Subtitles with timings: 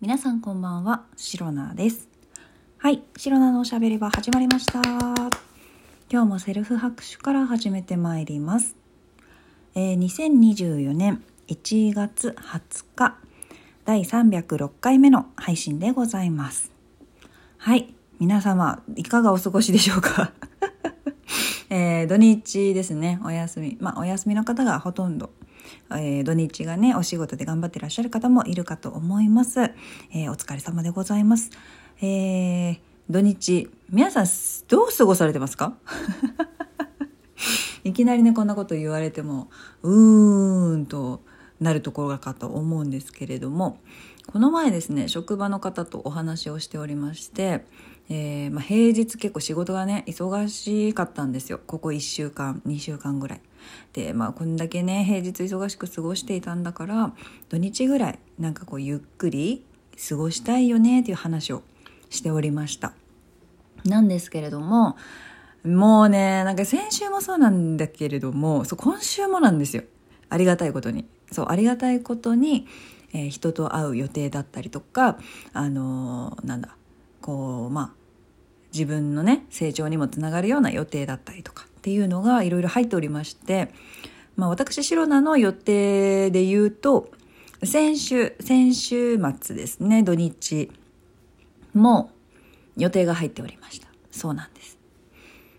[0.00, 2.08] 皆さんこんばんは、シロナです。
[2.78, 4.80] はい、シロナのおしゃべり場始まりました。
[6.10, 8.76] 今日もセルフ拍手から始めてまいります。
[9.74, 13.16] えー2024年1月20日、
[13.84, 16.70] 第306回目の配信でございます。
[17.56, 20.32] はい、皆様、いかがお過ごしでしょうか？
[21.70, 23.76] えー土日ですね、お休み。
[23.80, 25.30] まあ、お休みの方がほとんど
[25.90, 29.60] えー土日がね、お仕事で頑張ってらっしゃる方もいるかと思います。
[29.60, 31.50] えーお疲れ様でございます。
[32.00, 32.78] えー
[33.10, 34.26] 土日、皆さん
[34.68, 35.76] どう過ごされてますか？
[37.84, 39.48] いきなりね、こんなこと言われても、
[39.82, 41.22] うーんと
[41.60, 43.78] なるところかと思うんですけれども、
[44.26, 47.64] この前ですね、職場の方とお話をしておりまして、
[48.10, 53.40] えーまあ、平日結構仕事がね忙しかったんですよここ1週間2週間ぐらい
[53.92, 57.12] でまあこんだけね平日忙しく過ごしていたんだから
[57.48, 59.64] 土日ぐらいなんかこうゆっくり
[60.08, 61.62] 過ごしたいよねっていう話を
[62.10, 62.92] しておりました。
[63.84, 64.96] なんですけれども
[65.64, 69.82] もうねなんか先週もそうなんだけれどもそう今週もなんですよ。
[70.28, 71.06] ありがたいことに。
[71.30, 72.66] そうありがたいことに、
[73.12, 75.18] えー人と会う予定だったりとか
[75.52, 76.76] あのーなんだ
[77.20, 77.90] こうまあ
[78.72, 81.66] 自分のね成長にもつながるような予定だったりとか。
[81.88, 83.72] っていうのがいろいろ入っておりまして、
[84.36, 87.10] まあ、私シロナの予定で言うと
[87.64, 90.70] 先週先週末ですね土日
[91.72, 92.10] も
[92.76, 93.88] 予定が入っておりました。
[94.10, 94.76] そうなんです。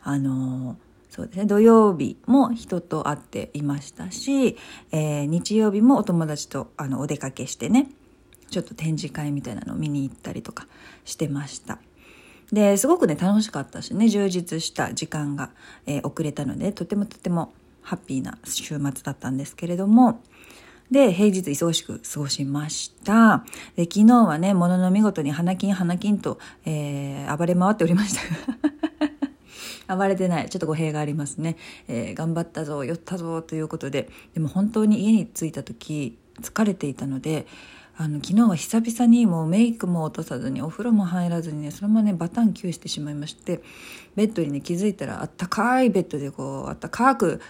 [0.00, 0.76] あの
[1.10, 4.56] そうですね土曜日も人と会っていましたし、
[4.92, 7.88] えー日曜日もお友達とあのお出かけしてね
[8.48, 10.68] ちょっと展示会みたいなのを見に行ったりとか
[11.04, 11.80] してました。
[12.52, 15.50] ですごくね楽しかったしね充実した時間が、
[15.86, 20.20] えー遅れたのでとてもとてもハッピーな週末だったんですけれども。
[20.90, 23.46] で平日忙しく過ごしました。
[23.76, 28.14] で昨日はねものの見事に花金花金と、えー暴れ回っておりまし
[29.86, 29.96] た。
[29.96, 30.50] 暴れてない。
[30.50, 31.56] ちょっと語弊がありますね、
[31.88, 34.10] えー頑張ったぞ酔ったぞということで。
[34.34, 37.46] でも本当に家に着いた時疲れていたので
[37.96, 43.62] あの昨日は久々にもうメイクも落とさずにお風呂も入らずにねそのままねバタンキューしてしまいまして
[44.16, 47.40] ベッドにね気づいたらあったかいベッドでこうあったかく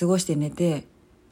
[0.00, 0.86] 過ごして寝て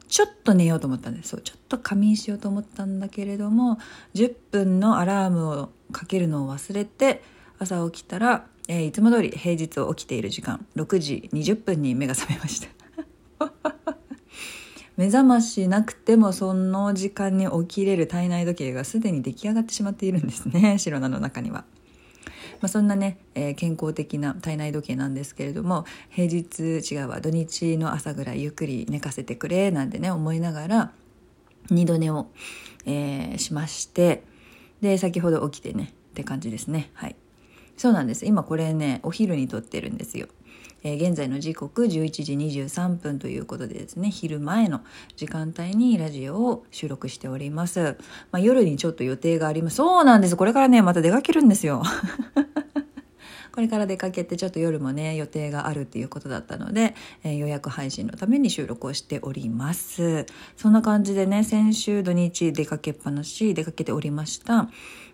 [0.07, 1.29] ちょっと寝ようと思ったんです。
[1.29, 3.77] そうちょっと仮眠しようと思ったんだけれども
[4.15, 7.23] 10分のアラームをかけるのを忘れて
[7.59, 12.76] 朝起きたら、えーいつも通り平日起きている時間6時20分に目が覚めました。
[14.97, 20.77] 目覚ましなくてもその時間に起きれる体内時計がすでに出来上がってしまっているんですね。
[20.83, 21.65] 白菜の中には。
[22.59, 30.91] まあ、そんなね、えー健康的な体内時計なんですけれども平日違うわ土日の朝ぐらいゆっくり寝かせてくれなんてね思いながら
[31.69, 32.27] 二度寝を、
[32.85, 34.23] えーしまして
[34.81, 36.89] で先ほど起きてねって感じですね。
[36.95, 37.15] はい。
[37.77, 38.25] そうなんです。
[38.25, 40.27] 今これねお昼に撮ってるんですよ。
[40.83, 41.89] えー現在の時刻11
[42.23, 44.81] 時23分ということでですね昼前の
[45.15, 47.97] 時間帯にラジオを収録しております、
[48.31, 49.77] まあ、夜にちょっと予定があります。
[49.77, 50.35] そうなんです。
[50.35, 51.83] これからねまた出かけるんですよ。
[53.57, 60.27] これから出かけてちょっと夜もね予定があるっていうことだったので、えー予約配信のために収録をしております。
[60.55, 64.69] そんな感じでね先週土日出かけっぱなし出かけておりました。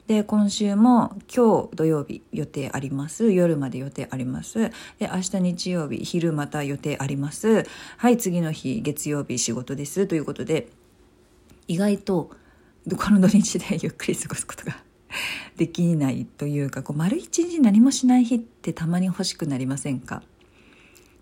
[0.07, 3.31] で今週も今日土曜日予定あります。
[3.31, 4.59] 夜まで予定あります。
[4.59, 4.71] で
[5.09, 7.65] 明日日曜日昼また予定あります。
[7.95, 10.05] はい次の日月曜日仕事です。
[10.05, 10.67] ということで
[11.69, 12.29] 意外と
[12.97, 14.83] この土日でゆっくり過ごすことが
[15.57, 20.23] できないというかこう丸一日何もしない日ってたまに欲しくなりませんか？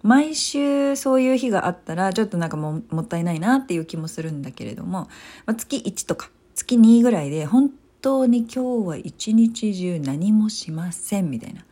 [0.04, 5.08] 毎週そういう日があったらちょっとなんかももったいないなっていう気もするんだけれども、
[5.46, 7.72] まあ、月1とか月2ぐらいで本
[8.02, 11.66] 当に今日は一日中何もしませんみたいな。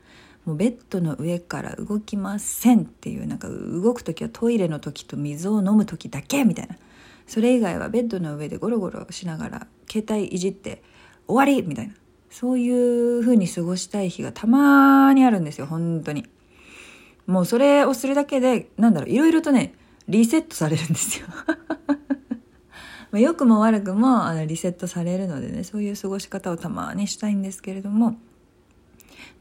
[0.46, 6.76] もうベッドの上から動きませんっていうなんか動く時はトイレの時と水を飲む時だけみたいな。
[7.28, 10.82] それ以外はベッドの上でゴロゴロしながら携帯いじって
[11.28, 11.94] 終わりみたいな。
[12.30, 12.70] そうい
[13.18, 16.26] う風に過ごしたい日がたまにあるんですよ本当に。
[17.28, 19.76] もうそれをするだけでなんだろういろいろとね
[20.08, 21.28] リセットされるんですよ。
[23.12, 28.18] ま良くも悪くもあのリセットされるのでねそういう過ごし方をたまにしたいんですけれども。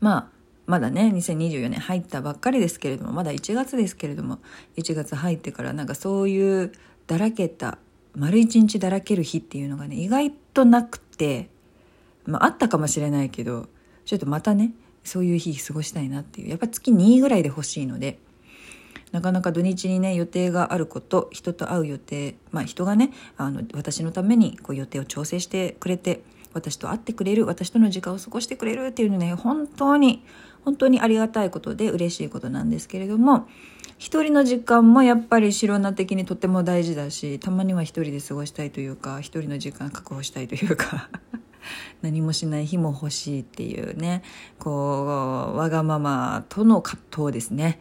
[0.01, 0.29] まあ
[0.67, 4.39] まだね2024年入ったばっかりですけれどもまだ1月ですけれども
[4.77, 6.73] 1月入ってからなんかそういう
[7.07, 7.79] だらけた
[8.15, 11.49] 丸一日だらける日っていうのがね意外となくて、
[12.29, 13.69] まあ、あったかもしれないけど
[14.05, 14.73] ちょっとまたね
[15.05, 16.51] そういう日過ごしたいなっていう。
[16.51, 18.19] やっぱ月2ぐらいで欲しいので
[19.13, 26.23] なかなか土日にね予定があること人と会う予定まあ人がねあの私のためにこう予定を調整してくれて
[26.53, 30.23] 私と会ってくれる私との時間を過ごしてくれるっていうのね本当に
[30.65, 33.49] 本当にありがたいことで嬉しいことなんですけれども
[33.97, 41.09] 一人の時間もやっぱり白菜的にとても大事だしたまには一人で過ごしたいというか一人の時間確保したいというか。
[42.03, 44.23] 何もしない日も欲しいっていうね
[44.59, 47.81] こうわがままとの葛藤ですね。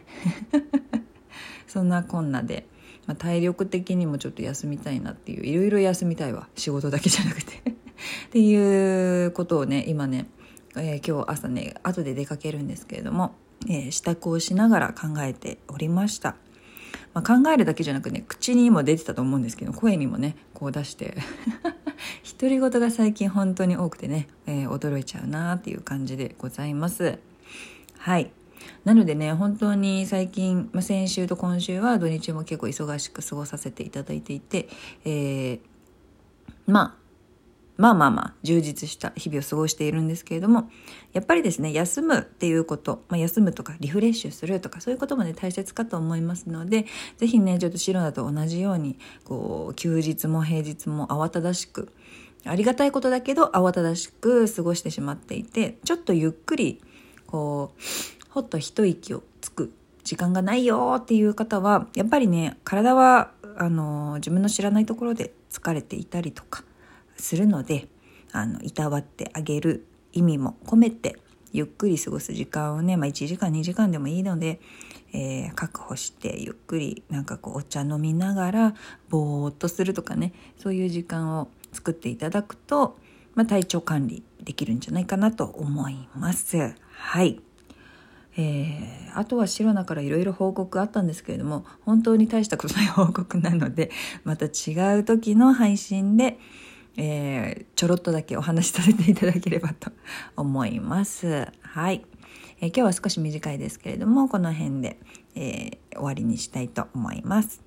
[1.66, 2.66] そんなこんなで、
[3.06, 6.48] まあ、体力的にもちょっと休みたいなっていういろいろ休みたいわ。
[6.56, 7.58] 仕事だけじゃなくて。
[8.28, 10.26] っていうことをね今ね、
[10.76, 13.34] えー、今日朝ね後で出かけるんですけれども、
[13.68, 16.36] えー、支度をしながら考えておりました。
[17.14, 21.16] まあ、考えるだけじゃなくね口にも出てたと思うんですけど声にもねこう出して
[22.38, 27.18] 独り言が最近本当に多くてね、えー、驚いちゃうなっていう感じでございます。
[27.98, 28.30] はい。
[28.84, 34.68] なのでね本当に最近、まあ、先週と今週は土日も結構忙しく過ごさせていただいていて、
[35.04, 35.60] えー、
[36.66, 37.07] まあ
[37.78, 40.68] まあまあまあ充実した日々を過ごしているんですけれども
[41.12, 46.86] やっぱりですね休むっていうこと、まあ、休むとかリフレッシュするとかそういうこともね大切かと思いますので
[47.18, 51.92] 是非ねちょっと白菜と同じようにこう休日も平日も慌ただしく
[52.44, 56.82] ありがたいことだけど慌ただしく過ごしてしまっていてちょっとゆっくり
[57.28, 59.72] こうほっと一息をつく
[60.02, 66.64] 時間がないよっていう方はやっぱりね体はあの自分の知らないところで疲れていたりとか
[67.18, 67.88] するので
[68.32, 71.18] あのいたわってあげる意味も込めて
[71.52, 74.60] ゆっくり過ごす時間をね、まあ、1時間2時間でもいいので、
[75.12, 78.74] えー、確保してゆっくりなんかこうお茶飲みながら
[79.08, 82.98] ぼーっとするとかねそういう時間を作っていただくと、
[83.34, 86.74] まあ、体調管理できるんじゃないかなと思います。
[86.90, 87.40] はい。
[88.40, 93.90] えー、あとはシロナからいろいろ報告あったんですけれども本当に大したことない報告なので
[94.22, 96.38] また違う時の配信で、
[96.98, 99.92] えー、ちょろっとだけお話しさせていただければと
[100.36, 101.46] 思います。
[101.62, 102.04] はい。
[102.60, 104.98] えー、今日は少し短いですけれども、この辺で、
[105.36, 107.62] えー、終わりにしたいと思います。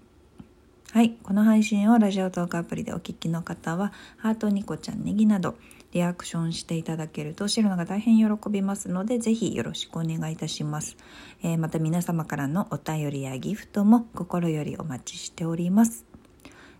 [0.91, 1.11] はい。
[1.23, 5.55] この配信をラジオトークアプリでお聞きの方は、ハートニコちゃんネギなど、
[5.93, 10.97] リアクションしていただけると、シロナが大変喜びますので、ぜひよろしくお願いいたします。
[11.41, 16.10] えー、また皆様からのお便りやギフトも心よりお待ちしております。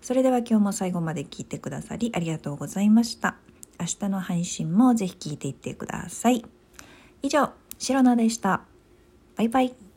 [0.02, 3.36] それでは今日も最後まで聞いてくださりありがとうございました。
[3.80, 6.46] 明日の配信もぜひ聞いていってください。
[7.22, 8.62] 以上、シロナでした。
[9.36, 9.91] バイバイ。